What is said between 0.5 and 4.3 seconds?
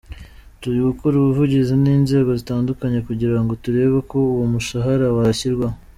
Turi gukora ubuvugizi n’inzego zitandukanye kugira ngo turebe ko